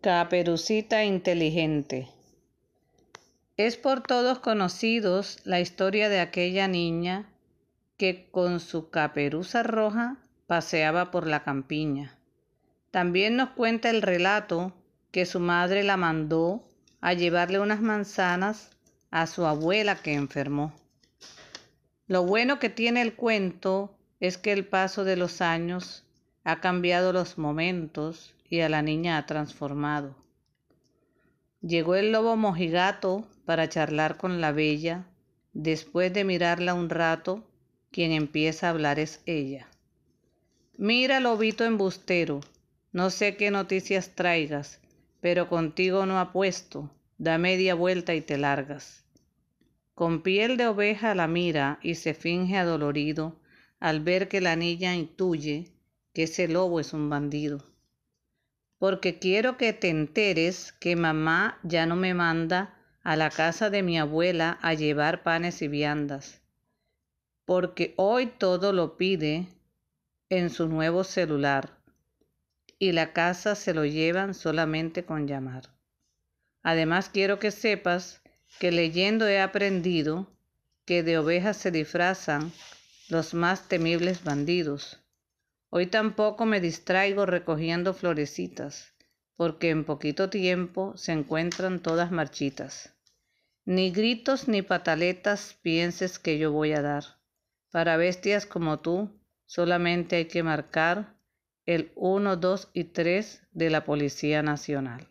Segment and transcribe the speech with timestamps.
[0.00, 2.08] Caperucita inteligente.
[3.56, 7.28] Es por todos conocidos la historia de aquella niña
[7.96, 10.16] que con su caperuza roja
[10.46, 12.16] paseaba por la campiña.
[12.92, 14.72] También nos cuenta el relato
[15.10, 16.62] que su madre la mandó
[17.00, 18.70] a llevarle unas manzanas
[19.10, 20.72] a su abuela que enfermó.
[22.06, 26.04] Lo bueno que tiene el cuento es que el paso de los años
[26.44, 30.16] ha cambiado los momentos y a la niña ha transformado.
[31.60, 35.06] Llegó el lobo mojigato para charlar con la bella.
[35.52, 37.44] Después de mirarla un rato,
[37.90, 39.68] quien empieza a hablar es ella.
[40.76, 42.40] Mira, lobito embustero,
[42.92, 44.80] no sé qué noticias traigas,
[45.20, 49.04] pero contigo no apuesto, da media vuelta y te largas.
[49.94, 53.34] Con piel de oveja la mira y se finge adolorido
[53.80, 55.72] al ver que la niña intuye
[56.12, 57.64] que ese lobo es un bandido.
[58.78, 63.82] Porque quiero que te enteres que mamá ya no me manda a la casa de
[63.82, 66.40] mi abuela a llevar panes y viandas,
[67.44, 69.48] porque hoy todo lo pide
[70.28, 71.78] en su nuevo celular
[72.78, 75.70] y la casa se lo llevan solamente con llamar.
[76.62, 78.20] Además quiero que sepas
[78.58, 80.30] que leyendo he aprendido
[80.84, 82.52] que de ovejas se disfrazan
[83.08, 85.00] los más temibles bandidos
[85.70, 88.94] Hoy tampoco me distraigo recogiendo florecitas,
[89.36, 92.94] porque en poquito tiempo se encuentran todas marchitas.
[93.66, 97.04] Ni gritos ni pataletas pienses que yo voy a dar.
[97.70, 101.18] Para bestias como tú, solamente hay que marcar
[101.66, 105.06] el 1, 2 y 3 de la Policía Nacional.